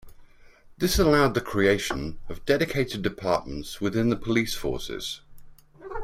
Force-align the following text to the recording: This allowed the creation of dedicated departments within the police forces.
This 0.79 0.97
allowed 0.97 1.35
the 1.35 1.41
creation 1.41 2.17
of 2.27 2.43
dedicated 2.43 3.03
departments 3.03 3.79
within 3.79 4.09
the 4.09 4.15
police 4.15 4.55
forces. 4.55 5.21